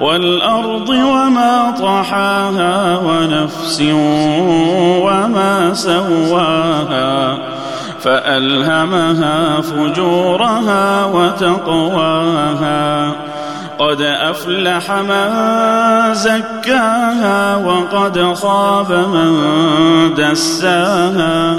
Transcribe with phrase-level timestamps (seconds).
[0.00, 3.80] والأرض وما طحاها ونفس
[5.02, 7.38] وما سواها
[8.00, 12.48] فألهمها فجورها وتقواها
[13.78, 15.28] قد أفلح من
[16.14, 19.34] زكاها وقد خاب من
[20.14, 21.56] دساها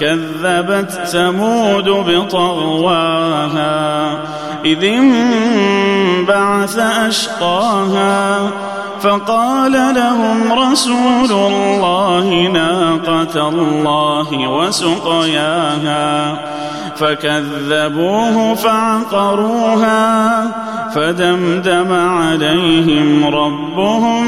[0.00, 3.32] كذبت ثمود بطغواها
[4.64, 8.50] إذ انبعث أشقاها
[9.00, 16.38] فقال لهم رسول الله ناقة الله وسقياها
[16.96, 20.46] فكذبوه فعقروها
[20.94, 24.26] فدمدم عليهم ربهم